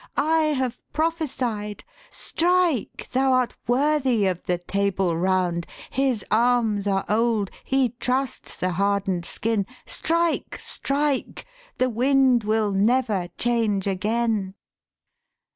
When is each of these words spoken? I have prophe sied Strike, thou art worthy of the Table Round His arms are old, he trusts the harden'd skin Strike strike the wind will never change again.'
I 0.17 0.55
have 0.57 0.81
prophe 0.93 1.27
sied 1.29 1.81
Strike, 2.09 3.07
thou 3.11 3.33
art 3.33 3.55
worthy 3.67 4.25
of 4.25 4.43
the 4.47 4.57
Table 4.57 5.15
Round 5.15 5.67
His 5.91 6.25
arms 6.31 6.87
are 6.87 7.05
old, 7.07 7.51
he 7.63 7.89
trusts 7.99 8.57
the 8.57 8.71
harden'd 8.71 9.25
skin 9.27 9.67
Strike 9.85 10.57
strike 10.57 11.45
the 11.77 11.91
wind 11.91 12.43
will 12.45 12.71
never 12.71 13.27
change 13.37 13.85
again.' 13.85 14.55